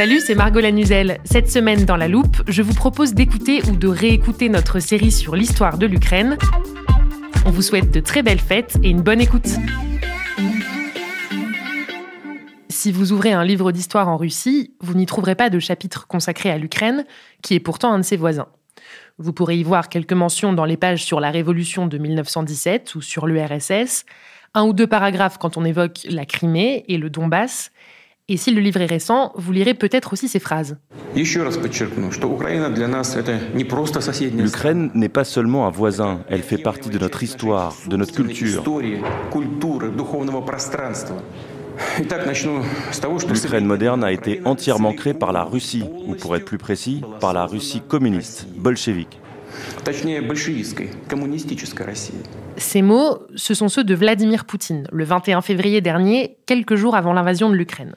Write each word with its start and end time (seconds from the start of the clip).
Salut, 0.00 0.20
c'est 0.20 0.34
Margot 0.34 0.60
Lanuzel. 0.60 1.18
Cette 1.26 1.50
semaine 1.50 1.84
dans 1.84 1.98
La 1.98 2.08
Loupe, 2.08 2.38
je 2.48 2.62
vous 2.62 2.72
propose 2.72 3.12
d'écouter 3.12 3.60
ou 3.68 3.76
de 3.76 3.86
réécouter 3.86 4.48
notre 4.48 4.80
série 4.80 5.12
sur 5.12 5.36
l'histoire 5.36 5.76
de 5.76 5.84
l'Ukraine. 5.84 6.38
On 7.44 7.50
vous 7.50 7.60
souhaite 7.60 7.90
de 7.90 8.00
très 8.00 8.22
belles 8.22 8.40
fêtes 8.40 8.78
et 8.82 8.88
une 8.88 9.02
bonne 9.02 9.20
écoute. 9.20 9.50
Si 12.70 12.92
vous 12.92 13.12
ouvrez 13.12 13.32
un 13.32 13.44
livre 13.44 13.72
d'histoire 13.72 14.08
en 14.08 14.16
Russie, 14.16 14.72
vous 14.80 14.94
n'y 14.94 15.04
trouverez 15.04 15.34
pas 15.34 15.50
de 15.50 15.58
chapitre 15.58 16.06
consacré 16.06 16.50
à 16.50 16.56
l'Ukraine, 16.56 17.04
qui 17.42 17.52
est 17.52 17.60
pourtant 17.60 17.92
un 17.92 17.98
de 17.98 18.02
ses 18.02 18.16
voisins. 18.16 18.48
Vous 19.18 19.34
pourrez 19.34 19.58
y 19.58 19.62
voir 19.62 19.90
quelques 19.90 20.14
mentions 20.14 20.54
dans 20.54 20.64
les 20.64 20.78
pages 20.78 21.04
sur 21.04 21.20
la 21.20 21.30
Révolution 21.30 21.86
de 21.86 21.98
1917 21.98 22.94
ou 22.94 23.02
sur 23.02 23.26
l'URSS, 23.26 24.06
un 24.54 24.62
ou 24.64 24.72
deux 24.72 24.86
paragraphes 24.86 25.36
quand 25.36 25.58
on 25.58 25.64
évoque 25.66 26.06
la 26.08 26.24
Crimée 26.24 26.86
et 26.88 26.96
le 26.96 27.10
Donbass, 27.10 27.70
et 28.30 28.36
si 28.36 28.52
le 28.52 28.60
livre 28.60 28.80
est 28.80 28.86
récent, 28.86 29.32
vous 29.34 29.50
lirez 29.50 29.74
peut-être 29.74 30.12
aussi 30.12 30.28
ces 30.28 30.38
phrases. 30.38 30.78
L'Ukraine 34.38 34.90
n'est 34.94 35.08
pas 35.08 35.24
seulement 35.24 35.66
un 35.66 35.70
voisin, 35.70 36.20
elle 36.28 36.42
fait 36.42 36.58
partie 36.58 36.90
de 36.90 36.98
notre 36.98 37.24
histoire, 37.24 37.74
de 37.88 37.96
notre 37.96 38.14
culture. 38.14 38.62
L'Ukraine 43.28 43.64
moderne 43.64 44.04
a 44.04 44.12
été 44.12 44.40
entièrement 44.44 44.92
créée 44.92 45.14
par 45.14 45.32
la 45.32 45.42
Russie, 45.42 45.82
ou 46.06 46.14
pour 46.14 46.36
être 46.36 46.44
plus 46.44 46.58
précis, 46.58 47.02
par 47.20 47.32
la 47.32 47.46
Russie 47.46 47.82
communiste, 47.86 48.46
bolchevique. 48.56 49.18
Ces 52.56 52.82
mots, 52.82 53.18
ce 53.34 53.54
sont 53.54 53.68
ceux 53.68 53.82
de 53.82 53.94
Vladimir 53.96 54.44
Poutine, 54.44 54.86
le 54.92 55.02
21 55.02 55.40
février 55.40 55.80
dernier, 55.80 56.36
quelques 56.46 56.76
jours 56.76 56.94
avant 56.94 57.12
l'invasion 57.12 57.50
de 57.50 57.56
l'Ukraine. 57.56 57.96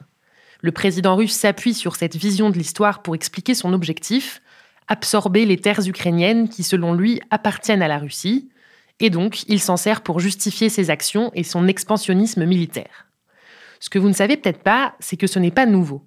Le 0.64 0.72
président 0.72 1.14
russe 1.14 1.34
s'appuie 1.34 1.74
sur 1.74 1.94
cette 1.94 2.16
vision 2.16 2.48
de 2.48 2.56
l'histoire 2.56 3.02
pour 3.02 3.14
expliquer 3.14 3.54
son 3.54 3.74
objectif, 3.74 4.40
absorber 4.88 5.44
les 5.44 5.58
terres 5.58 5.86
ukrainiennes 5.86 6.48
qui, 6.48 6.62
selon 6.62 6.94
lui, 6.94 7.20
appartiennent 7.28 7.82
à 7.82 7.86
la 7.86 7.98
Russie, 7.98 8.48
et 8.98 9.10
donc 9.10 9.46
il 9.46 9.60
s'en 9.60 9.76
sert 9.76 10.00
pour 10.00 10.20
justifier 10.20 10.70
ses 10.70 10.88
actions 10.88 11.30
et 11.34 11.42
son 11.42 11.68
expansionnisme 11.68 12.46
militaire. 12.46 13.08
Ce 13.78 13.90
que 13.90 13.98
vous 13.98 14.08
ne 14.08 14.14
savez 14.14 14.38
peut-être 14.38 14.62
pas, 14.62 14.94
c'est 15.00 15.18
que 15.18 15.26
ce 15.26 15.38
n'est 15.38 15.50
pas 15.50 15.66
nouveau. 15.66 16.02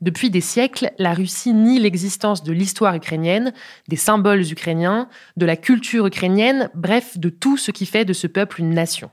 Depuis 0.00 0.30
des 0.30 0.40
siècles, 0.40 0.90
la 0.96 1.12
Russie 1.12 1.52
nie 1.52 1.78
l'existence 1.78 2.42
de 2.42 2.52
l'histoire 2.52 2.94
ukrainienne, 2.94 3.52
des 3.88 3.96
symboles 3.96 4.50
ukrainiens, 4.50 5.10
de 5.36 5.44
la 5.44 5.56
culture 5.58 6.06
ukrainienne, 6.06 6.70
bref, 6.72 7.18
de 7.18 7.28
tout 7.28 7.58
ce 7.58 7.72
qui 7.72 7.84
fait 7.84 8.06
de 8.06 8.14
ce 8.14 8.26
peuple 8.26 8.62
une 8.62 8.72
nation. 8.72 9.10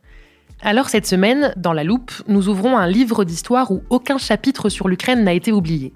Alors 0.62 0.90
cette 0.90 1.06
semaine, 1.06 1.54
dans 1.58 1.74
la 1.74 1.84
loupe, 1.84 2.12
nous 2.28 2.48
ouvrons 2.50 2.78
un 2.78 2.88
livre 2.88 3.24
d'histoire 3.24 3.72
où 3.72 3.84
aucun 3.90 4.18
chapitre 4.18 4.70
sur 4.70 4.88
l'Ukraine 4.88 5.24
n'a 5.24 5.34
été 5.34 5.52
oublié. 5.52 5.94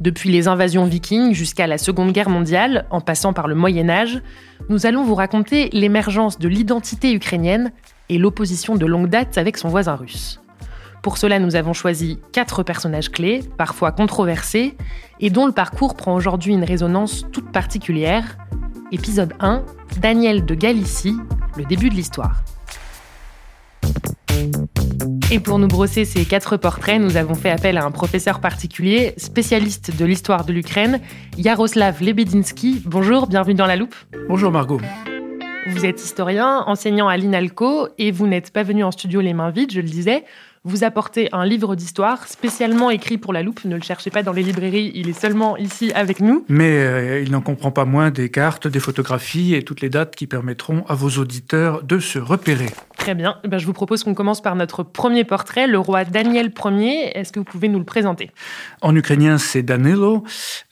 Depuis 0.00 0.30
les 0.30 0.46
invasions 0.46 0.84
vikings 0.84 1.32
jusqu'à 1.32 1.66
la 1.66 1.78
Seconde 1.78 2.12
Guerre 2.12 2.28
mondiale, 2.28 2.86
en 2.90 3.00
passant 3.00 3.32
par 3.32 3.48
le 3.48 3.54
Moyen 3.54 3.88
Âge, 3.88 4.20
nous 4.68 4.84
allons 4.84 5.02
vous 5.02 5.14
raconter 5.14 5.70
l'émergence 5.72 6.38
de 6.38 6.48
l'identité 6.48 7.14
ukrainienne 7.14 7.72
et 8.10 8.18
l'opposition 8.18 8.76
de 8.76 8.84
longue 8.84 9.08
date 9.08 9.38
avec 9.38 9.56
son 9.56 9.68
voisin 9.68 9.94
russe. 9.94 10.40
Pour 11.02 11.16
cela, 11.16 11.38
nous 11.38 11.56
avons 11.56 11.72
choisi 11.72 12.18
quatre 12.32 12.62
personnages 12.62 13.10
clés, 13.10 13.40
parfois 13.56 13.92
controversés, 13.92 14.76
et 15.20 15.30
dont 15.30 15.46
le 15.46 15.52
parcours 15.52 15.94
prend 15.94 16.14
aujourd'hui 16.14 16.52
une 16.52 16.64
résonance 16.64 17.24
toute 17.32 17.50
particulière. 17.50 18.36
Épisode 18.92 19.32
1, 19.40 19.64
Daniel 20.00 20.44
de 20.44 20.54
Galicie, 20.54 21.16
le 21.56 21.64
début 21.64 21.88
de 21.88 21.94
l'histoire. 21.94 22.42
Et 25.30 25.40
pour 25.40 25.58
nous 25.58 25.66
brosser 25.66 26.04
ces 26.04 26.24
quatre 26.24 26.56
portraits, 26.56 27.00
nous 27.00 27.16
avons 27.16 27.34
fait 27.34 27.50
appel 27.50 27.78
à 27.78 27.84
un 27.84 27.90
professeur 27.90 28.40
particulier, 28.40 29.14
spécialiste 29.16 29.96
de 29.96 30.04
l'histoire 30.04 30.44
de 30.44 30.52
l'Ukraine, 30.52 31.00
Yaroslav 31.36 32.00
Lebedinsky. 32.00 32.82
Bonjour, 32.84 33.26
bienvenue 33.26 33.54
dans 33.54 33.66
la 33.66 33.76
loupe. 33.76 33.94
Bonjour 34.28 34.52
Margot. 34.52 34.80
Vous 35.68 35.84
êtes 35.84 36.02
historien, 36.02 36.62
enseignant 36.66 37.08
à 37.08 37.16
l'INALCO, 37.16 37.88
et 37.98 38.12
vous 38.12 38.28
n'êtes 38.28 38.52
pas 38.52 38.62
venu 38.62 38.84
en 38.84 38.92
studio 38.92 39.20
les 39.20 39.34
mains 39.34 39.50
vides, 39.50 39.72
je 39.72 39.80
le 39.80 39.88
disais 39.88 40.24
vous 40.66 40.82
apportez 40.82 41.28
un 41.30 41.46
livre 41.46 41.76
d'histoire 41.76 42.26
spécialement 42.26 42.90
écrit 42.90 43.18
pour 43.18 43.32
la 43.32 43.44
loupe. 43.44 43.64
Ne 43.64 43.76
le 43.76 43.82
cherchez 43.82 44.10
pas 44.10 44.24
dans 44.24 44.32
les 44.32 44.42
librairies, 44.42 44.90
il 44.96 45.08
est 45.08 45.18
seulement 45.18 45.56
ici 45.56 45.92
avec 45.94 46.20
nous. 46.20 46.44
Mais 46.48 46.72
euh, 46.78 47.22
il 47.22 47.30
n'en 47.30 47.40
comprend 47.40 47.70
pas 47.70 47.84
moins 47.84 48.10
des 48.10 48.30
cartes, 48.30 48.66
des 48.66 48.80
photographies 48.80 49.54
et 49.54 49.62
toutes 49.62 49.80
les 49.80 49.90
dates 49.90 50.16
qui 50.16 50.26
permettront 50.26 50.84
à 50.88 50.94
vos 50.94 51.20
auditeurs 51.20 51.84
de 51.84 52.00
se 52.00 52.18
repérer. 52.18 52.66
Très 53.06 53.14
bien. 53.14 53.38
Eh 53.44 53.48
ben, 53.48 53.58
je 53.58 53.66
vous 53.66 53.72
propose 53.72 54.02
qu'on 54.02 54.14
commence 54.14 54.40
par 54.40 54.56
notre 54.56 54.82
premier 54.82 55.22
portrait, 55.22 55.68
le 55.68 55.78
roi 55.78 56.04
Daniel 56.04 56.50
Ier. 56.64 57.16
Est-ce 57.16 57.30
que 57.30 57.38
vous 57.38 57.44
pouvez 57.44 57.68
nous 57.68 57.78
le 57.78 57.84
présenter? 57.84 58.32
En 58.80 58.96
ukrainien, 58.96 59.38
c'est 59.38 59.62
Danilo, 59.62 60.24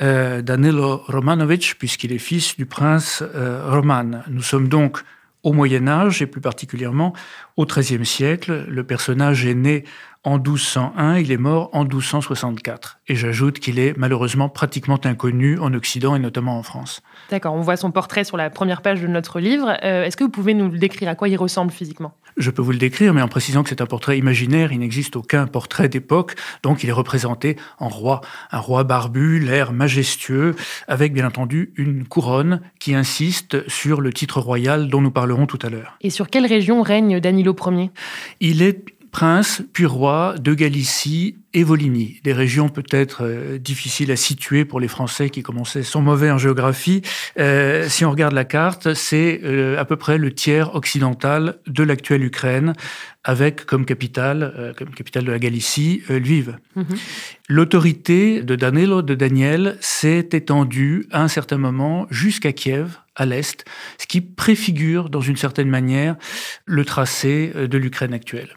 euh, 0.03 0.43
Danilo 0.43 1.03
Romanovich, 1.07 1.77
puisqu'il 1.79 2.11
est 2.11 2.19
fils 2.19 2.57
du 2.57 2.67
prince 2.67 3.23
euh, 3.23 3.71
Roman. 3.71 4.23
Nous 4.27 4.43
sommes 4.43 4.67
donc 4.67 4.99
au 5.45 5.53
Moyen 5.53 5.87
Âge 5.87 6.23
et 6.23 6.27
plus 6.27 6.41
particulièrement 6.41 7.13
au 7.57 7.67
XIIIe 7.67 8.05
siècle. 8.05 8.65
Le 8.67 8.83
personnage 8.83 9.47
est 9.47 9.55
né 9.55 9.85
en 10.25 10.39
1201, 10.39 11.19
il 11.19 11.31
est 11.31 11.37
mort 11.37 11.69
en 11.75 11.83
1264. 11.83 12.99
Et 13.09 13.15
j'ajoute 13.15 13.59
qu'il 13.61 13.79
est 13.79 13.97
malheureusement 13.97 14.49
pratiquement 14.49 14.99
inconnu 15.05 15.59
en 15.59 15.73
Occident 15.75 16.17
et 16.17 16.19
notamment 16.19 16.59
en 16.59 16.63
France. 16.63 17.03
D'accord, 17.31 17.55
on 17.55 17.61
voit 17.61 17.77
son 17.77 17.91
portrait 17.91 18.25
sur 18.25 18.39
la 18.39 18.49
première 18.49 18.81
page 18.81 19.03
de 19.03 19.07
notre 19.07 19.39
livre. 19.39 19.77
Euh, 19.85 20.05
est-ce 20.05 20.17
que 20.17 20.25
vous 20.25 20.31
pouvez 20.31 20.55
nous 20.55 20.71
le 20.71 20.79
décrire 20.79 21.11
À 21.11 21.15
quoi 21.15 21.29
il 21.29 21.37
ressemble 21.37 21.71
physiquement? 21.71 22.15
Je 22.37 22.51
peux 22.51 22.63
vous 22.63 22.73
le 22.73 22.79
décrire, 22.79 23.15
mais 23.15 23.23
en 23.23 23.29
précisant 23.29 23.63
que 23.63 23.69
c'est 23.69 23.81
un 23.81 23.87
portrait 23.87 24.19
imaginaire, 24.19 24.73
il 24.73 24.81
n'existe 24.81 25.17
aucun 25.17 25.47
portrait 25.47 25.89
d'époque, 25.89 26.35
donc 26.63 26.83
il 26.83 26.89
est 26.89 26.93
représenté 26.93 27.57
en 27.79 27.89
roi. 27.89 28.21
Un 28.51 28.59
roi 28.59 28.85
barbu, 28.85 29.39
l'air 29.39 29.73
majestueux, 29.73 30.55
avec 30.89 31.13
bien 31.13 31.27
entendu 31.27 31.73
une 31.77 32.05
couronne 32.05 32.61
qui 32.81 32.95
insiste 32.95 33.69
sur 33.69 34.01
le 34.01 34.13
titre 34.13 34.41
royal 34.41 34.89
dont 34.89 35.01
nous 35.01 35.11
parlerons 35.11 35.47
tout 35.47 35.59
à 35.63 35.71
l'heure. 35.71 35.97
Et 36.01 36.11
sur 36.11 36.29
quelle 36.29 36.47
région 36.47 36.83
règne 36.83 37.21
Danilo 37.21 37.55
Ier? 37.67 37.91
Il 38.41 38.63
est 38.63 38.94
prince 39.15 39.63
puis 39.73 39.87
roi 39.87 40.35
de 40.41 40.55
Galicie 40.55 41.37
et 41.53 41.63
Volhynie, 41.63 42.19
des 42.25 42.33
régions 42.33 42.69
peut-être 42.69 43.23
euh, 43.23 43.59
difficiles 43.59 44.11
à 44.11 44.17
situer 44.17 44.65
pour 44.65 44.81
les 44.81 44.89
Français 44.89 45.31
qui 45.31 45.45
commençaient 45.45 45.85
sont 45.85 46.03
mauvais 46.03 46.33
en 46.33 46.37
géographie. 46.37 47.01
Euh, 47.39 47.89
si 47.89 48.05
on 48.05 48.11
regarde 48.11 48.33
la 48.33 48.45
carte, 48.45 48.93
c'est 48.95 49.41
euh, 49.45 49.79
à 49.79 49.85
peu 49.85 49.95
près 49.95 50.19
le 50.19 50.33
tiers 50.33 50.75
occidental 50.75 51.59
de 51.69 51.85
l'actuelle 51.85 52.25
Ukraine, 52.25 52.73
avec 53.23 53.67
comme 53.67 53.85
capitale, 53.87 54.75
comme 54.77 54.91
capitale 54.91 55.25
de 55.25 55.31
la 55.31 55.39
Galicie, 55.39 56.03
Lviv. 56.09 56.59
Mhm. 56.75 56.85
L'autorité 57.49 58.43
de 58.43 58.57
Danilo, 58.57 59.01
de 59.01 59.15
Daniel, 59.15 59.79
s'est 59.81 60.29
étendue 60.33 61.07
à 61.13 61.23
un 61.23 61.29
certain 61.29 61.57
moment 61.57 62.09
jusqu'à 62.11 62.53
Kiev, 62.53 62.99
à 63.15 63.27
l'est, 63.27 63.65
ce 63.99 64.09
qui 64.09 64.21
préfigure 64.21 65.09
dans 65.09 65.21
une 65.21 65.37
certaine 65.37 65.71
manière 65.71 66.17
le 66.67 66.85
tracé 66.85 67.53
de 67.55 67.79
l'Ukraine 67.79 68.13
actuelle. 68.13 68.57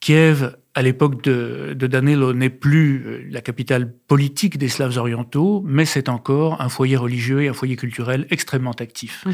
Kiev 0.01 0.55
à 0.73 0.81
l'époque 0.81 1.21
de, 1.23 1.73
de, 1.75 1.87
Danilo 1.87 2.33
n'est 2.33 2.49
plus 2.49 3.03
euh, 3.05 3.27
la 3.29 3.41
capitale 3.41 3.91
politique 4.07 4.57
des 4.57 4.69
Slaves 4.69 4.97
orientaux, 4.97 5.61
mais 5.65 5.83
c'est 5.83 6.07
encore 6.07 6.61
un 6.61 6.69
foyer 6.69 6.95
religieux 6.95 7.43
et 7.43 7.49
un 7.49 7.53
foyer 7.53 7.75
culturel 7.75 8.25
extrêmement 8.29 8.71
actif. 8.71 9.25
Mhm. 9.25 9.33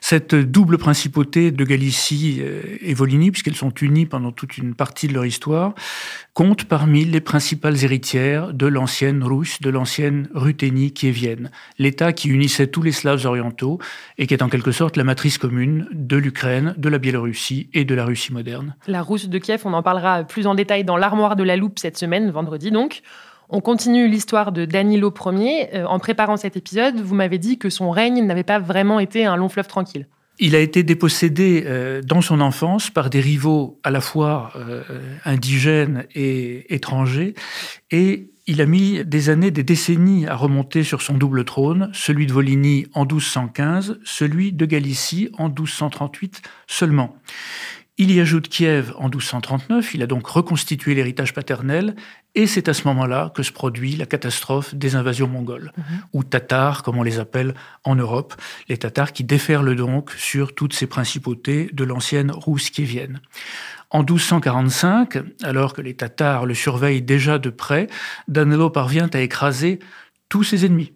Cette 0.00 0.34
double 0.36 0.78
principauté 0.78 1.50
de 1.50 1.64
Galicie 1.64 2.38
euh, 2.40 2.62
et 2.80 2.94
Volhynie, 2.94 3.32
puisqu'elles 3.32 3.56
sont 3.56 3.74
unies 3.74 4.06
pendant 4.06 4.30
toute 4.30 4.58
une 4.58 4.74
partie 4.74 5.08
de 5.08 5.14
leur 5.14 5.26
histoire, 5.26 5.74
compte 6.34 6.64
parmi 6.64 7.04
les 7.04 7.20
principales 7.20 7.82
héritières 7.82 8.52
de 8.52 8.66
l'ancienne 8.66 9.24
Russe, 9.24 9.60
de 9.60 9.70
l'ancienne 9.70 10.28
Ruthénie 10.34 10.92
kievienne, 10.92 11.50
l'État 11.78 12.12
qui 12.12 12.28
unissait 12.28 12.68
tous 12.68 12.82
les 12.82 12.92
Slaves 12.92 13.26
orientaux 13.26 13.80
et 14.18 14.28
qui 14.28 14.34
est 14.34 14.42
en 14.42 14.48
quelque 14.48 14.70
sorte 14.70 14.96
la 14.96 15.04
matrice 15.04 15.38
commune 15.38 15.88
de 15.92 16.16
l'Ukraine, 16.16 16.74
de 16.76 16.88
la 16.88 16.98
Biélorussie 16.98 17.70
et 17.74 17.84
de 17.84 17.94
la 17.94 18.04
Russie 18.04 18.32
moderne. 18.32 18.76
La 18.86 19.02
Russe 19.02 19.28
de 19.28 19.38
Kiev, 19.38 19.62
on 19.64 19.72
en 19.72 19.82
parlera 19.82 20.05
plus 20.24 20.46
en 20.46 20.54
détail 20.54 20.84
dans 20.84 20.96
l'armoire 20.96 21.36
de 21.36 21.42
la 21.42 21.56
loupe 21.56 21.78
cette 21.78 21.98
semaine, 21.98 22.30
vendredi 22.30 22.70
donc. 22.70 23.02
On 23.48 23.60
continue 23.60 24.08
l'histoire 24.08 24.50
de 24.50 24.64
Danilo 24.64 25.12
Ier. 25.26 25.68
Euh, 25.74 25.84
en 25.84 25.98
préparant 25.98 26.36
cet 26.36 26.56
épisode, 26.56 27.00
vous 27.00 27.14
m'avez 27.14 27.38
dit 27.38 27.58
que 27.58 27.70
son 27.70 27.90
règne 27.90 28.24
n'avait 28.24 28.42
pas 28.42 28.58
vraiment 28.58 28.98
été 28.98 29.24
un 29.24 29.36
long 29.36 29.48
fleuve 29.48 29.68
tranquille. 29.68 30.08
Il 30.38 30.54
a 30.54 30.58
été 30.58 30.82
dépossédé 30.82 31.64
euh, 31.64 32.02
dans 32.02 32.20
son 32.20 32.40
enfance 32.40 32.90
par 32.90 33.08
des 33.08 33.20
rivaux 33.20 33.80
à 33.84 33.90
la 33.90 34.00
fois 34.00 34.52
euh, 34.56 34.82
indigènes 35.24 36.04
et 36.14 36.74
étrangers, 36.74 37.34
et 37.90 38.30
il 38.46 38.60
a 38.60 38.66
mis 38.66 39.04
des 39.04 39.30
années, 39.30 39.50
des 39.50 39.64
décennies 39.64 40.26
à 40.26 40.36
remonter 40.36 40.84
sur 40.84 41.02
son 41.02 41.14
double 41.14 41.44
trône, 41.44 41.90
celui 41.92 42.26
de 42.26 42.32
Volhynie 42.32 42.86
en 42.94 43.02
1215, 43.02 43.98
celui 44.04 44.52
de 44.52 44.66
Galicie 44.66 45.30
en 45.38 45.48
1238 45.48 46.42
seulement. 46.66 47.16
Il 47.98 48.12
y 48.12 48.20
ajoute 48.20 48.48
Kiev 48.48 48.92
en 48.96 49.04
1239, 49.04 49.94
il 49.94 50.02
a 50.02 50.06
donc 50.06 50.26
reconstitué 50.26 50.94
l'héritage 50.94 51.32
paternel, 51.32 51.96
et 52.34 52.46
c'est 52.46 52.68
à 52.68 52.74
ce 52.74 52.86
moment-là 52.88 53.32
que 53.34 53.42
se 53.42 53.52
produit 53.52 53.96
la 53.96 54.04
catastrophe 54.04 54.74
des 54.74 54.96
invasions 54.96 55.28
mongoles, 55.28 55.72
mhm. 55.78 55.84
ou 56.12 56.22
tatars, 56.22 56.82
comme 56.82 56.98
on 56.98 57.02
les 57.02 57.18
appelle 57.18 57.54
en 57.84 57.94
Europe, 57.94 58.34
les 58.68 58.76
tatars 58.76 59.14
qui 59.14 59.24
déferlent 59.24 59.74
donc 59.74 60.10
sur 60.12 60.54
toutes 60.54 60.74
ces 60.74 60.86
principautés 60.86 61.70
de 61.72 61.84
l'ancienne 61.84 62.30
Rousse 62.30 62.68
kievienne. 62.68 63.20
En 63.90 64.00
1245, 64.00 65.18
alors 65.42 65.72
que 65.72 65.80
les 65.80 65.94
Tatars 65.94 66.44
le 66.44 66.54
surveillent 66.54 67.02
déjà 67.02 67.38
de 67.38 67.50
près, 67.50 67.86
Danilo 68.26 68.68
parvient 68.68 69.08
à 69.12 69.20
écraser 69.20 69.78
tous 70.28 70.42
ses 70.42 70.66
ennemis. 70.66 70.92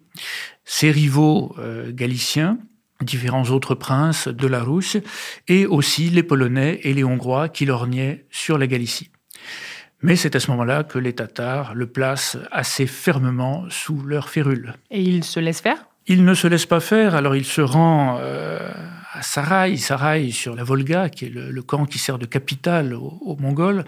Ses 0.65 0.91
rivaux 0.91 1.55
euh, 1.57 1.91
galiciens, 1.93 2.57
différents 3.03 3.49
autres 3.49 3.75
princes 3.75 4.27
de 4.27 4.47
la 4.47 4.63
Rousse, 4.63 4.97
et 5.47 5.65
aussi 5.65 6.09
les 6.09 6.23
Polonais 6.23 6.79
et 6.83 6.93
les 6.93 7.03
Hongrois 7.03 7.49
qui 7.49 7.65
lorgnaient 7.65 8.25
sur 8.29 8.57
la 8.57 8.67
Galicie. 8.67 9.11
Mais 10.01 10.15
c'est 10.15 10.35
à 10.35 10.39
ce 10.39 10.49
moment-là 10.51 10.83
que 10.83 10.97
les 10.97 11.13
Tatars 11.13 11.75
le 11.75 11.87
placent 11.87 12.37
assez 12.51 12.87
fermement 12.87 13.65
sous 13.69 14.01
leur 14.01 14.29
férule. 14.29 14.73
Et 14.89 15.01
ils 15.01 15.23
se 15.23 15.39
laissent 15.39 15.61
faire? 15.61 15.87
Il 16.07 16.25
ne 16.25 16.33
se 16.33 16.47
laisse 16.47 16.65
pas 16.65 16.79
faire, 16.79 17.13
alors 17.13 17.35
il 17.35 17.45
se 17.45 17.61
rend 17.61 18.17
euh, 18.19 18.71
à 19.13 19.21
Sarai, 19.21 19.75
Sarai 19.77 20.31
sur 20.31 20.55
la 20.55 20.63
Volga, 20.63 21.09
qui 21.09 21.25
est 21.25 21.29
le, 21.29 21.61
camp 21.61 21.85
qui 21.85 21.99
sert 21.99 22.17
de 22.17 22.25
capitale 22.25 22.93
aux, 22.93 23.37
Mongols. 23.39 23.83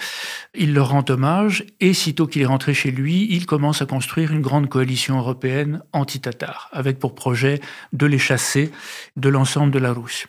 Il 0.53 0.73
leur 0.73 0.89
rend 0.89 1.05
hommage 1.09 1.65
et 1.79 1.93
sitôt 1.93 2.27
qu'il 2.27 2.41
est 2.41 2.47
rentré 2.47 2.73
chez 2.73 2.91
lui, 2.91 3.27
il 3.29 3.45
commence 3.45 3.81
à 3.81 3.85
construire 3.85 4.31
une 4.31 4.41
grande 4.41 4.67
coalition 4.67 5.17
européenne 5.17 5.81
anti-tatar, 5.93 6.69
avec 6.73 6.99
pour 6.99 7.15
projet 7.15 7.61
de 7.93 8.05
les 8.05 8.17
chasser 8.17 8.71
de 9.15 9.29
l'ensemble 9.29 9.71
de 9.71 9.79
la 9.79 9.93
Russie. 9.93 10.25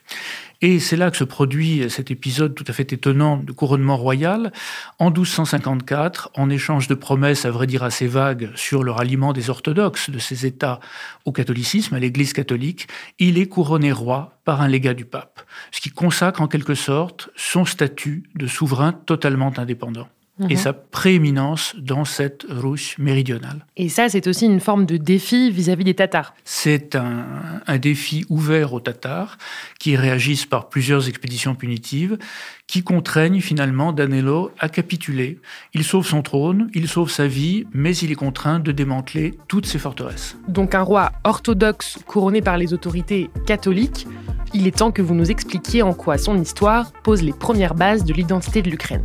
Et 0.67 0.81
c'est 0.81 0.97
là 0.97 1.11
que 1.11 1.19
se 1.19 1.25
produit 1.25 1.91
cet 1.91 2.11
épisode 2.11 2.55
tout 2.55 2.65
à 2.67 2.73
fait 2.73 2.91
étonnant 2.91 3.37
de 3.37 3.53
couronnement 3.53 3.99
royal. 3.99 4.51
En 4.99 5.11
1254, 5.11 6.31
en 6.37 6.49
échange 6.49 6.89
de 6.89 6.95
promesses, 6.95 7.45
à 7.45 7.51
vrai 7.51 7.67
dire 7.67 7.83
assez 7.83 8.07
vagues, 8.07 8.49
sur 8.55 8.83
le 8.83 8.91
ralliement 8.91 9.35
des 9.35 9.51
orthodoxes 9.51 10.09
de 10.09 10.19
ces 10.19 10.47
États 10.47 10.81
au 11.27 11.33
catholicisme, 11.33 11.95
à 11.95 11.99
l'Église 11.99 12.33
catholique, 12.33 12.89
il 13.19 13.37
est 13.37 13.47
couronné 13.47 13.93
roi 13.93 14.39
par 14.47 14.63
un 14.63 14.69
légat 14.69 14.95
du 14.95 15.05
pape, 15.05 15.43
ce 15.71 15.83
qui 15.83 15.91
consacre 15.91 16.41
en 16.41 16.49
quelque 16.49 16.75
sorte 16.75 17.29
son 17.37 17.67
statut 17.67 18.23
de 18.35 18.47
souverain 18.47 18.93
totalement 18.93 19.53
indépendant 19.59 20.09
et 20.41 20.55
mhm. 20.55 20.57
sa 20.57 20.73
prééminence 20.73 21.77
dans 21.79 22.05
cette 22.05 22.45
Russe 22.49 22.97
méridionale. 22.99 23.65
Et 23.77 23.89
ça, 23.89 24.09
c'est 24.09 24.27
aussi 24.27 24.47
une 24.47 24.59
forme 24.59 24.85
de 24.85 24.97
défi 24.97 25.51
vis-à-vis 25.51 25.85
des 25.85 25.95
Tatars. 25.95 26.35
C'est 26.45 26.97
un, 26.97 27.25
un, 27.67 27.79
défi 27.79 28.25
ouvert 28.29 28.73
aux 28.73 28.81
Tatars 28.81 29.39
qui 29.79 29.95
réagissent 29.97 30.47
par 30.47 30.69
plusieurs 30.69 31.09
expéditions 31.09 31.55
punitives 31.55 32.19
qui 32.67 32.83
contraignent 32.83 33.41
finalement 33.41 33.93
Danilo 33.93 34.51
à 34.59 34.69
capituler. 34.69 35.39
Il 35.73 35.85
sauve 35.85 36.07
son 36.07 36.23
trône, 36.23 36.71
il 36.75 36.89
sauve 36.89 37.11
sa 37.11 37.27
vie, 37.27 37.67
mais 37.73 37.97
il 37.97 38.11
est 38.11 38.17
contraint 38.17 38.59
de 38.59 38.73
démanteler 38.73 39.35
toutes 39.49 39.67
ses 39.67 39.79
forteresses. 39.79 40.37
Donc 40.49 40.75
un 40.75 40.83
roi 40.83 41.13
orthodoxe 41.25 41.99
couronné 42.07 42.41
par 42.41 42.59
les 42.59 42.73
autorités 42.73 43.31
catholiques, 43.47 44.07
il 44.53 44.67
est 44.67 44.79
temps 44.79 44.93
que 44.93 45.03
vous 45.03 45.15
nous 45.15 45.31
expliquiez 45.31 45.83
en 45.83 45.93
quoi 45.93 46.19
son 46.19 46.41
histoire 46.41 46.93
pose 47.03 47.23
les 47.23 47.33
premières 47.33 47.75
bases 47.75 48.05
de 48.05 48.13
l'identité 48.13 48.63
de 48.63 48.71
l'Ukraine. 48.71 49.05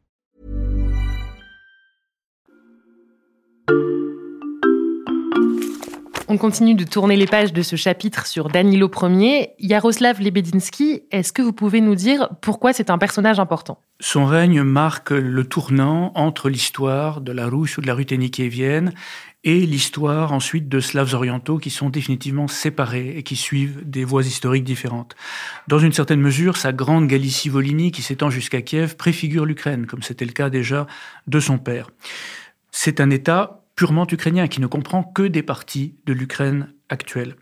On 6.31 6.37
continue 6.37 6.75
de 6.75 6.85
tourner 6.85 7.17
les 7.17 7.25
pages 7.25 7.51
de 7.51 7.61
ce 7.61 7.75
chapitre 7.75 8.25
sur 8.25 8.47
Danilo 8.47 8.89
Ier. 9.03 9.49
Yaroslav 9.59 10.21
Lebedinsky, 10.21 11.03
est-ce 11.11 11.33
que 11.33 11.41
vous 11.41 11.51
pouvez 11.51 11.81
nous 11.81 11.93
dire 11.93 12.29
pourquoi 12.39 12.71
c'est 12.71 12.89
un 12.89 12.97
personnage 12.97 13.37
important? 13.37 13.81
Son 13.99 14.25
règne 14.25 14.63
marque 14.63 15.11
le 15.11 15.43
tournant 15.43 16.13
entre 16.15 16.47
l'histoire 16.47 17.19
de 17.19 17.33
la 17.33 17.47
Russe 17.47 17.77
ou 17.77 17.81
de 17.81 17.87
la 17.87 17.95
Ruthénie 17.95 18.31
kievienne 18.31 18.93
et 19.43 19.59
l'histoire 19.59 20.31
ensuite 20.31 20.69
de 20.69 20.79
Slaves 20.79 21.13
orientaux 21.15 21.57
qui 21.57 21.69
sont 21.69 21.89
définitivement 21.89 22.47
séparés 22.47 23.17
et 23.17 23.23
qui 23.23 23.35
suivent 23.35 23.81
des 23.83 24.05
voies 24.05 24.23
historiques 24.23 24.63
différentes. 24.63 25.17
Dans 25.67 25.79
une 25.79 25.91
certaine 25.91 26.21
mesure, 26.21 26.55
sa 26.55 26.71
grande 26.71 27.07
Galicie-Volhynie 27.07 27.91
qui 27.91 28.03
s'étend 28.03 28.29
jusqu'à 28.29 28.61
Kiev 28.61 28.95
préfigure 28.95 29.45
l'Ukraine, 29.45 29.85
comme 29.85 30.01
c'était 30.01 30.23
le 30.23 30.31
cas 30.31 30.49
déjà 30.49 30.87
de 31.27 31.41
son 31.41 31.57
père. 31.57 31.89
C'est 32.71 33.01
un 33.01 33.09
État 33.09 33.60
purement 33.81 34.05
ukrainien, 34.11 34.47
qui 34.47 34.61
ne 34.61 34.67
comprend 34.67 35.01
que 35.01 35.23
des 35.23 35.41
parties 35.41 35.95
de 36.05 36.13
l'Ukraine 36.13 36.71
actuelle. 36.89 37.35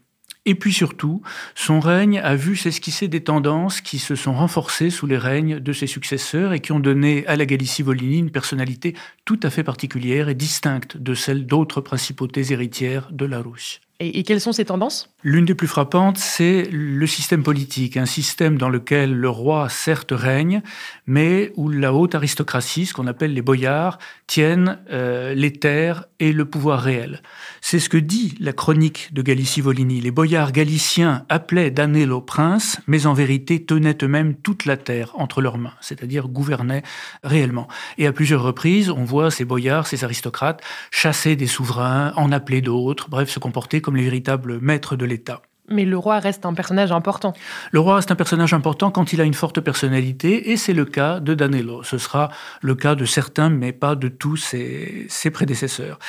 Et 0.45 0.56
puis 0.56 0.71
surtout, 0.71 1.21
son 1.53 1.81
règne 1.81 2.18
a 2.19 2.38
vu 2.38 2.56
s'esquisser 2.56 3.09
des 3.09 3.25
tendances 3.25 3.81
qui 3.81 4.00
se 4.00 4.15
sont 4.15 4.33
renforcées 4.33 4.89
sous 4.89 5.06
les 5.06 5.18
règnes 5.18 5.59
de 5.59 5.74
ses 5.74 5.86
successeurs 5.86 6.53
et 6.53 6.62
qui 6.62 6.71
ont 6.71 6.80
donné 6.80 7.27
à 7.27 7.36
la 7.36 7.45
Galicie-Volhynie 7.45 8.19
une 8.19 8.31
personnalité 8.31 8.95
tout 9.25 9.38
à 9.44 9.50
fait 9.50 9.65
particulière 9.65 10.30
et 10.30 10.33
distincte 10.33 10.95
de 10.95 11.13
celle 11.13 11.45
d'autres 11.45 11.81
principautés 11.81 12.53
héritières 12.53 13.09
de 13.12 13.25
la 13.25 13.41
Russie. 13.41 13.81
Et, 14.01 14.24
quelles 14.24 14.40
sont 14.40 14.54
ces 14.54 14.63
tendances? 14.63 15.10
L'une 15.24 15.44
des 15.44 15.56
plus 15.56 15.68
frappantes, 15.68 16.18
c'est 16.18 16.70
le 16.72 17.06
système 17.06 17.44
politique, 17.44 17.98
un 17.98 18.06
système 18.06 18.58
dans 18.58 18.70
lequel 18.70 19.13
le 19.13 19.29
roi 19.29 19.68
certes 19.68 20.13
règne, 20.13 20.62
mais 21.06 21.51
où 21.58 21.68
la 21.68 21.94
haute 21.94 22.15
aristocratie, 22.15 22.86
ce 22.86 22.94
qu'on 22.94 23.08
appelle 23.08 23.34
les 23.34 23.41
boyards, 23.41 24.00
tiennent 24.25 24.79
euh, 24.91 25.34
les 25.34 25.51
terres 25.51 26.06
et 26.22 26.32
le 26.32 26.46
pouvoir 26.46 26.82
réel. 26.82 27.22
C'est 27.60 27.79
ce 27.79 27.89
que 27.89 27.98
dit 27.98 28.36
la 28.39 28.53
chronique 28.53 29.13
de 29.13 29.22
Galicie-Volhynie. 29.22 30.00
Les 30.00 30.12
boyards 30.12 30.53
galiciens 30.53 31.25
appelaient 31.27 31.72
Danilo 31.72 32.22
prince, 32.22 32.79
mais 32.88 33.06
en 33.06 33.13
vérité 33.13 33.65
tenaient 33.65 33.98
eux-mêmes 34.01 34.36
toute 34.36 34.63
la 34.63 34.77
terre 34.77 35.12
entre 35.15 35.41
leurs 35.41 35.58
mains, 35.58 35.74
c'est-à-dire 35.82 36.29
gouvernaient 36.29 36.84
réellement. 37.25 37.68
Et 37.98 38.08
à 38.08 38.13
plusieurs 38.13 38.44
reprises, 38.44 38.89
on 38.89 39.03
voit 39.03 39.29
ces 39.29 39.44
boyards, 39.44 39.88
ces 39.88 40.06
aristocrates, 40.06 40.62
chasser 40.89 41.36
des 41.36 41.48
souverains, 41.48 42.13
en 42.15 42.32
appeler 42.32 42.62
d'autres, 42.62 43.10
bref, 43.10 43.29
se 43.29 43.39
comporter 43.39 43.82
comme 43.82 43.88
les 43.98 44.03
véritables 44.03 44.60
maîtres 44.60 44.96
de 44.96 45.05
l'État. 45.05 45.41
Mais 45.69 45.86
le 45.86 45.98
roi 45.98 46.19
reste 46.19 46.46
un 46.46 46.53
personnage 46.53 46.91
important. 46.91 47.34
Le 47.72 47.79
roi 47.79 47.98
reste 47.98 48.12
un 48.12 48.15
personnage 48.15 48.53
important 48.53 48.89
quand 48.89 49.13
il 49.13 49.22
a 49.22 49.24
une 49.24 49.36
forte 49.36 49.62
personnalité, 49.62 50.51
et 50.51 50.58
c'est 50.58 50.74
le 50.74 50.86
cas 50.86 51.19
de 51.19 51.36
Danilo. 51.36 51.84
Ce 51.84 52.00
sera 52.00 52.29
le 52.62 52.74
cas 52.74 52.96
de 52.96 53.05
certains, 53.05 53.50
mais 53.50 53.72
pas 53.72 53.96
de 53.96 54.08
tous 54.08 54.36
ses, 54.36 55.05
ses 55.10 55.29
prédécesseurs. 55.29 56.00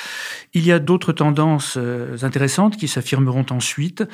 Il 0.54 0.66
y 0.66 0.72
a 0.72 0.78
d'autres 0.78 1.12
tendances 1.12 1.76
euh, 1.76 2.16
intéressantes 2.22 2.76
qui 2.76 2.88
s'affirmeront 2.88 3.46
ensuite. 3.50 4.04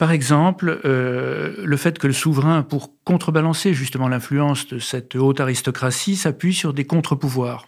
Par 0.00 0.12
exemple, 0.12 0.80
euh, 0.86 1.52
le 1.62 1.76
fait 1.76 1.98
que 1.98 2.06
le 2.06 2.14
souverain, 2.14 2.62
pour 2.62 2.90
contrebalancer 3.04 3.74
justement 3.74 4.08
l'influence 4.08 4.66
de 4.66 4.78
cette 4.78 5.14
haute 5.14 5.40
aristocratie, 5.40 6.16
s'appuie 6.16 6.54
sur 6.54 6.72
des 6.72 6.86
contre-pouvoirs 6.86 7.66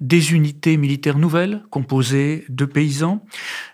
des 0.00 0.32
unités 0.32 0.76
militaires 0.76 1.18
nouvelles 1.18 1.64
composées 1.70 2.44
de 2.48 2.64
paysans, 2.64 3.24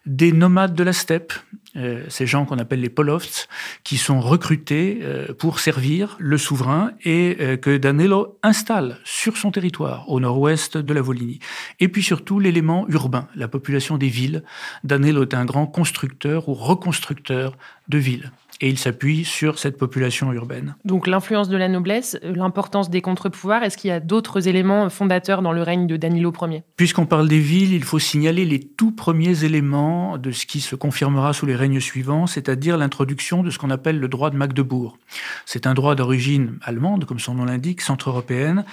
des 0.07 0.33
nomades 0.33 0.75
de 0.75 0.83
la 0.83 0.95
steppe, 0.95 1.35
euh, 1.77 2.03
ces 2.09 2.27
gens 2.27 2.47
qu'on 2.47 2.59
appelle 2.59 2.81
les 2.81 2.89
polovts, 2.89 3.47
qui 3.85 3.99
sont 3.99 4.21
recrutés 4.21 5.01
euh, 5.03 5.35
pour 5.35 5.61
servir 5.61 6.17
le 6.19 6.39
souverain 6.39 6.93
et 7.05 7.59
que 7.61 7.77
Danilo 7.77 8.39
installe 8.43 8.99
sur 9.05 9.37
son 9.37 9.51
territoire, 9.51 10.09
au 10.09 10.19
nord-ouest 10.19 10.79
de 10.79 10.95
la 10.95 11.03
Volhynie. 11.03 11.41
Et 11.79 11.89
puis 11.89 12.03
surtout 12.03 12.41
l'élément 12.41 12.87
urbain, 12.89 13.29
la 13.37 13.47
population 13.47 13.99
des 13.99 14.09
villes. 14.09 14.43
Danilo 14.83 15.23
est 15.23 15.35
un 15.35 15.45
grand 15.45 15.67
constructeur 15.67 16.49
ou 16.49 16.55
reconstructeur 16.55 17.57
de 17.89 17.99
villes. 17.99 18.31
et 18.61 18.69
il 18.69 18.79
s'appuie 18.79 19.25
sur 19.25 19.59
cette 19.59 19.77
population 19.77 20.33
urbaine. 20.33 20.77
Donc 20.85 21.07
l'influence 21.07 21.49
de 21.49 21.57
la 21.57 21.69
noblesse, 21.69 22.19
l'importance 22.23 22.91
des 22.91 23.03
contre-pouvoirs, 23.03 23.63
est-ce 23.63 23.77
qu'il 23.77 23.89
y 23.89 23.93
a 23.93 24.01
d'autres 24.01 24.49
éléments 24.49 24.89
fondateurs 24.89 25.43
dans 25.43 25.53
le 25.53 25.63
règne 25.63 25.87
de 25.87 25.97
Danilo 25.97 26.33
Ier? 26.43 26.63
Puisqu'on 26.77 27.07
parle 27.07 27.29
des 27.29 27.39
villes, 27.39 27.75
il 27.75 27.85
faut 27.85 27.99
signaler 27.99 28.45
les 28.45 28.61
tout 28.61 28.93
premiers 28.93 29.45
éléments 29.45 30.17
de 30.19 30.31
ce 30.31 30.47
qui 30.47 30.61
se 30.61 30.75
confirmera 30.75 31.33
sous 31.33 31.47
les 31.47 31.55
règnes 31.55 31.81
suivants, 31.81 32.27
c'est-à-dire 32.27 32.79
l'introduction 32.79 33.43
de 33.43 33.51
ce 33.51 33.59
qu'on 33.59 33.71
appelle 33.71 33.99
le 33.99 34.09
droit 34.09 34.31
de 34.31 34.37
Magdebourg. 34.37 34.99
C'est 35.45 35.67
un 35.67 35.75
droit 35.75 35.95
d'origine 35.95 36.59
allemande, 36.63 37.05
comme 37.05 37.19
son 37.19 37.35
nom 37.35 37.45
l'indique, 37.45 37.81
centre-européenne, 37.81 38.65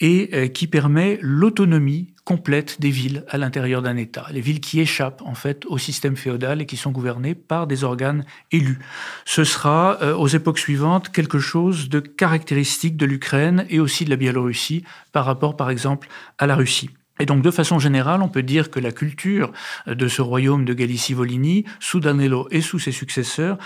et 0.00 0.30
euh, 0.34 0.48
qui 0.48 0.66
permet 0.66 1.18
l'autonomie 1.22 2.12
complète 2.30 2.80
des 2.80 2.90
villes 2.90 3.24
à 3.28 3.38
l'intérieur 3.38 3.82
d'un 3.82 3.96
État. 3.96 4.24
Les 4.30 4.40
villes 4.40 4.60
qui 4.60 4.78
échappent 4.78 5.20
en 5.24 5.34
fait 5.34 5.66
au 5.66 5.78
système 5.78 6.14
féodal 6.14 6.62
et 6.62 6.66
qui 6.66 6.76
sont 6.76 6.92
gouvernées 6.92 7.34
par 7.34 7.66
des 7.66 7.82
organes 7.82 8.24
élus. 8.52 8.78
Ce 9.24 9.42
sera 9.42 9.98
euh, 10.00 10.14
aux 10.14 10.28
époques 10.28 10.60
suivantes 10.60 11.10
quelque 11.10 11.40
chose 11.40 11.88
de 11.88 11.98
caractéristique 11.98 12.96
de 12.96 13.04
l'Ukraine 13.04 13.66
et 13.68 13.80
aussi 13.80 14.04
de 14.04 14.10
la 14.10 14.16
Biélorussie 14.16 14.84
par 15.10 15.24
rapport 15.24 15.56
par 15.56 15.70
exemple 15.70 16.06
à 16.38 16.46
la 16.46 16.54
Russie. 16.54 16.90
Et 17.18 17.26
donc, 17.26 17.42
de 17.42 17.50
façon 17.50 17.80
générale, 17.80 18.22
on 18.22 18.28
peut 18.28 18.44
dire 18.44 18.70
que 18.70 18.78
la 18.78 18.92
culture 18.92 19.50
de 19.88 20.06
ce 20.06 20.22
royaume 20.22 20.64
de 20.64 20.72
Galicie-Volhynie, 20.72 21.64
sous 21.80 21.98
Danilo 21.98 22.46
et 22.52 22.60
sous 22.60 22.78
ses 22.78 22.92
successeurs, 22.92 23.58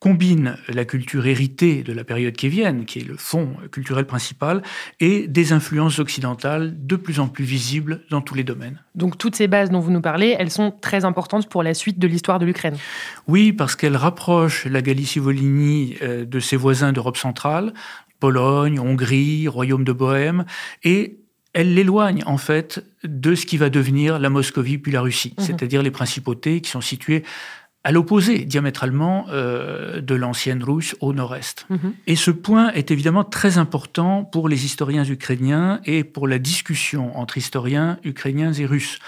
combine 0.00 0.56
la 0.68 0.84
culture 0.84 1.26
héritée 1.26 1.82
de 1.82 1.92
la 1.92 2.04
période 2.04 2.34
kévienne, 2.34 2.84
qui 2.84 3.00
est 3.00 3.04
le 3.06 3.16
fond 3.16 3.56
culturel 3.72 4.04
principal, 4.04 4.62
et 5.00 5.26
des 5.26 5.52
influences 5.52 5.98
occidentales 5.98 6.74
de 6.86 6.96
plus 6.96 7.18
en 7.18 7.28
plus 7.28 7.44
visibles 7.44 8.02
dans 8.10 8.20
tous 8.20 8.34
les 8.34 8.44
domaines. 8.44 8.80
Donc 8.94 9.18
toutes 9.18 9.34
ces 9.34 9.48
bases 9.48 9.70
dont 9.70 9.80
vous 9.80 9.90
nous 9.90 10.00
parlez, 10.00 10.36
elles 10.38 10.50
sont 10.50 10.70
très 10.70 11.04
importantes 11.04 11.48
pour 11.48 11.62
la 11.62 11.74
suite 11.74 11.98
de 11.98 12.06
l'histoire 12.06 12.38
de 12.38 12.46
l'Ukraine. 12.46 12.76
Oui, 13.26 13.52
parce 13.52 13.74
qu'elles 13.74 13.96
rapprochent 13.96 14.66
la 14.66 14.82
Galicie-Volhynie 14.82 15.96
euh, 16.02 16.24
de 16.24 16.40
ses 16.40 16.56
voisins 16.56 16.92
d'Europe 16.92 17.16
centrale, 17.16 17.72
Pologne, 18.20 18.78
Hongrie, 18.78 19.48
Royaume 19.48 19.84
de 19.84 19.92
Bohême, 19.92 20.44
et 20.84 21.18
elle 21.54 21.74
l'éloigne 21.74 22.22
en 22.26 22.38
fait 22.38 22.84
de 23.02 23.34
ce 23.34 23.46
qui 23.46 23.56
va 23.56 23.70
devenir 23.70 24.18
la 24.18 24.30
Moscovie 24.30 24.78
puis 24.78 24.92
la 24.92 25.00
Russie, 25.00 25.34
mmh. 25.38 25.42
c'est-à-dire 25.42 25.82
les 25.82 25.90
principautés 25.90 26.60
qui 26.60 26.70
sont 26.70 26.80
situées 26.80 27.24
à 27.88 27.90
l'opposé 27.90 28.40
diamétralement 28.40 29.28
euh, 29.30 30.02
de 30.02 30.14
l'ancienne 30.14 30.62
Russe 30.62 30.94
au 31.00 31.14
nord-est. 31.14 31.64
Mhm. 31.70 31.94
Et 32.06 32.16
ce 32.16 32.30
point 32.30 32.70
est 32.72 32.90
évidemment 32.90 33.24
très 33.24 33.56
important 33.56 34.24
pour 34.24 34.50
les 34.50 34.66
historiens 34.66 35.06
ukrainiens 35.06 35.80
et 35.86 36.04
pour 36.04 36.28
la 36.28 36.38
discussion 36.38 37.16
entre 37.18 37.38
historiens 37.38 37.98
ukrainiens 38.04 38.52
et 38.52 38.66
russes. 38.66 38.98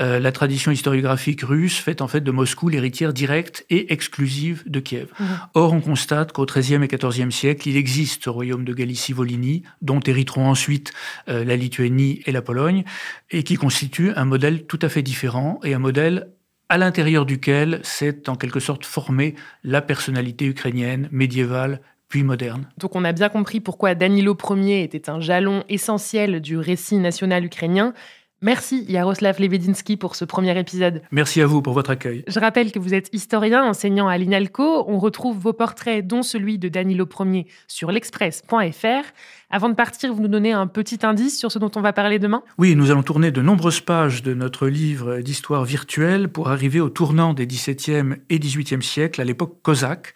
Euh, 0.00 0.20
la 0.20 0.32
tradition 0.32 0.70
historiographique 0.70 1.40
russe 1.40 1.78
fait 1.78 2.02
en 2.02 2.08
fait 2.08 2.20
de 2.20 2.30
Moscou 2.30 2.68
l'héritière 2.68 3.14
directe 3.14 3.64
et 3.70 3.90
exclusive 3.90 4.64
de 4.66 4.80
Kiev. 4.80 5.08
Mhm. 5.18 5.26
Or, 5.54 5.72
on 5.72 5.80
constate 5.80 6.32
qu'au 6.32 6.44
XIIIe 6.44 6.84
et 6.84 6.88
XIVe 6.88 7.30
siècle, 7.30 7.66
il 7.66 7.78
existe 7.78 8.24
ce 8.24 8.28
royaume 8.28 8.66
de 8.66 8.74
Galicie-Volhynie, 8.74 9.62
dont 9.80 10.00
hériteront 10.00 10.50
ensuite 10.50 10.92
euh, 11.30 11.42
la 11.42 11.56
Lituanie 11.56 12.20
et 12.26 12.32
la 12.32 12.42
Pologne, 12.42 12.84
et 13.30 13.44
qui 13.44 13.54
constitue 13.54 14.12
un 14.14 14.26
modèle 14.26 14.66
tout 14.66 14.78
à 14.82 14.90
fait 14.90 15.02
différent 15.02 15.58
et 15.64 15.72
un 15.72 15.78
modèle 15.78 16.28
à 16.68 16.78
l'intérieur 16.78 17.26
duquel 17.26 17.80
s'est 17.82 18.28
en 18.28 18.36
quelque 18.36 18.60
sorte 18.60 18.84
formée 18.84 19.34
la 19.62 19.82
personnalité 19.82 20.46
ukrainienne 20.46 21.08
médiévale 21.12 21.80
puis 22.08 22.22
moderne. 22.22 22.68
Donc 22.78 22.94
on 22.94 23.04
a 23.04 23.12
bien 23.12 23.28
compris 23.28 23.60
pourquoi 23.60 23.94
Danilo 23.94 24.36
Ier 24.50 24.82
était 24.82 25.10
un 25.10 25.20
jalon 25.20 25.64
essentiel 25.68 26.40
du 26.40 26.56
récit 26.56 26.98
national 26.98 27.44
ukrainien. 27.44 27.94
Merci 28.42 28.84
Yaroslav 28.86 29.40
Lebedinsky 29.40 29.96
pour 29.96 30.14
ce 30.14 30.26
premier 30.26 30.58
épisode. 30.58 31.00
Merci 31.10 31.40
à 31.40 31.46
vous 31.46 31.62
pour 31.62 31.72
votre 31.72 31.90
accueil. 31.90 32.22
Je 32.28 32.38
rappelle 32.38 32.70
que 32.70 32.78
vous 32.78 32.92
êtes 32.92 33.08
historien 33.14 33.64
enseignant 33.64 34.08
à 34.08 34.18
l'INALCO. 34.18 34.84
On 34.88 34.98
retrouve 34.98 35.38
vos 35.38 35.54
portraits, 35.54 36.06
dont 36.06 36.22
celui 36.22 36.58
de 36.58 36.68
Danilo 36.68 37.08
Ier, 37.20 37.46
sur 37.66 37.90
l'express.fr. 37.90 39.04
Avant 39.48 39.68
de 39.68 39.74
partir, 39.74 40.12
vous 40.12 40.20
nous 40.20 40.28
donnez 40.28 40.50
un 40.50 40.66
petit 40.66 41.06
indice 41.06 41.38
sur 41.38 41.52
ce 41.52 41.60
dont 41.60 41.70
on 41.76 41.80
va 41.80 41.92
parler 41.92 42.18
demain? 42.18 42.42
Oui, 42.58 42.74
nous 42.74 42.90
allons 42.90 43.04
tourner 43.04 43.30
de 43.30 43.40
nombreuses 43.40 43.80
pages 43.80 44.24
de 44.24 44.34
notre 44.34 44.66
livre 44.66 45.18
d'histoire 45.18 45.64
virtuelle 45.64 46.28
pour 46.28 46.50
arriver 46.50 46.80
au 46.80 46.88
tournant 46.88 47.32
des 47.32 47.46
XVIIe 47.46 48.16
et 48.28 48.40
XVIIIe 48.40 48.82
siècles, 48.82 49.20
à 49.20 49.24
l'époque 49.24 49.58
cosaque. 49.62 50.14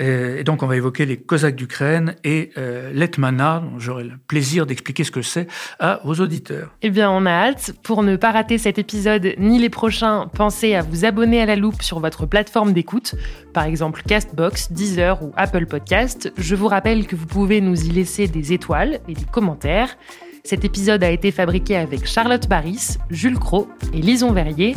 Euh, 0.00 0.38
et 0.38 0.44
donc, 0.44 0.62
on 0.62 0.66
va 0.66 0.76
évoquer 0.76 1.04
les 1.04 1.18
Cosaques 1.18 1.54
d'Ukraine 1.54 2.16
et 2.24 2.48
euh, 2.56 2.90
l'Etmana, 2.94 3.60
dont 3.60 3.78
j'aurai 3.78 4.04
le 4.04 4.14
plaisir 4.26 4.64
d'expliquer 4.64 5.04
ce 5.04 5.10
que 5.10 5.20
c'est 5.20 5.48
à 5.78 6.00
vos 6.04 6.14
auditeurs. 6.14 6.74
Eh 6.80 6.88
bien, 6.88 7.10
on 7.10 7.26
a 7.26 7.30
hâte. 7.30 7.74
Pour 7.82 8.02
ne 8.02 8.16
pas 8.16 8.32
rater 8.32 8.56
cet 8.56 8.78
épisode 8.78 9.34
ni 9.36 9.58
les 9.58 9.68
prochains, 9.68 10.30
pensez 10.32 10.74
à 10.74 10.80
vous 10.80 11.04
abonner 11.04 11.42
à 11.42 11.46
la 11.46 11.56
loupe 11.56 11.82
sur 11.82 12.00
votre 12.00 12.24
plateforme 12.24 12.72
d'écoute, 12.72 13.16
par 13.52 13.64
exemple 13.64 14.02
Castbox, 14.08 14.72
Deezer 14.72 15.22
ou 15.22 15.30
Apple 15.36 15.66
Podcast. 15.66 16.32
Je 16.38 16.54
vous 16.54 16.68
rappelle 16.68 17.06
que 17.06 17.16
vous 17.16 17.26
pouvez 17.26 17.60
nous 17.60 17.78
y 17.84 17.90
laisser 17.90 18.28
des 18.28 18.54
étoiles 18.54 18.62
et 19.08 19.14
des 19.14 19.24
commentaires. 19.24 19.96
Cet 20.44 20.64
épisode 20.64 21.04
a 21.04 21.10
été 21.10 21.30
fabriqué 21.30 21.76
avec 21.76 22.06
Charlotte 22.06 22.48
Baris, 22.48 22.96
Jules 23.10 23.38
Cros 23.38 23.68
et 23.92 24.00
Lison 24.00 24.32
Verrier. 24.32 24.74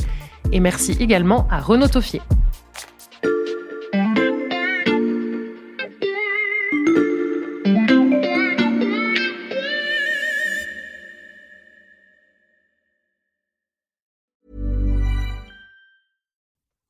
Et 0.51 0.59
merci 0.59 0.95
également 0.99 1.47
à 1.49 1.59
Renaud 1.59 1.87
Toffier. 1.87 2.21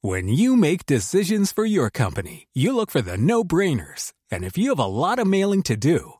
When 0.01 0.27
you 0.29 0.55
make 0.55 0.85
decisions 0.85 1.51
for 1.51 1.65
your 1.65 1.89
company, 1.89 2.47
you 2.53 2.75
look 2.75 2.91
for 2.91 3.01
the 3.01 3.17
no-brainers. 3.17 4.13
And 4.31 4.43
if 4.43 4.57
you 4.57 4.69
have 4.69 4.79
a 4.79 4.85
lot 4.85 5.17
of 5.17 5.25
mailing 5.25 5.63
to 5.63 5.75
do, 5.75 6.19